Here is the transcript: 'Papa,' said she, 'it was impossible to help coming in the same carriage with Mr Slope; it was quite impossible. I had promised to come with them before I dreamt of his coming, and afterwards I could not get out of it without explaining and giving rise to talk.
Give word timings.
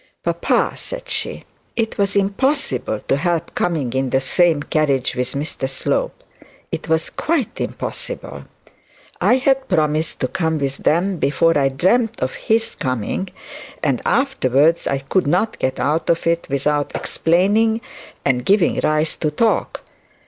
'Papa,' 0.23 0.73
said 0.77 1.07
she, 1.09 1.43
'it 1.75 1.95
was 1.99 2.15
impossible 2.15 2.99
to 3.01 3.17
help 3.17 3.53
coming 3.53 3.93
in 3.93 4.09
the 4.09 4.19
same 4.19 4.63
carriage 4.63 5.13
with 5.15 5.33
Mr 5.33 5.69
Slope; 5.69 6.23
it 6.71 6.89
was 6.89 7.11
quite 7.11 7.61
impossible. 7.61 8.45
I 9.21 9.35
had 9.35 9.67
promised 9.69 10.19
to 10.21 10.27
come 10.27 10.57
with 10.57 10.77
them 10.77 11.17
before 11.17 11.55
I 11.55 11.69
dreamt 11.69 12.19
of 12.19 12.33
his 12.33 12.73
coming, 12.73 13.29
and 13.83 14.01
afterwards 14.03 14.87
I 14.87 14.97
could 14.97 15.27
not 15.27 15.59
get 15.59 15.79
out 15.79 16.09
of 16.09 16.25
it 16.25 16.47
without 16.49 16.95
explaining 16.95 17.79
and 18.25 18.43
giving 18.43 18.79
rise 18.81 19.15
to 19.17 19.29
talk. 19.29 19.83